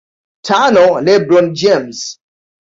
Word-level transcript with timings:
Tano 0.45 0.85
LeBron 1.05 1.53
James 1.61 1.99